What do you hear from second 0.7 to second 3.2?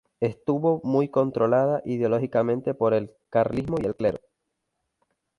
muy controlada ideológicamente por el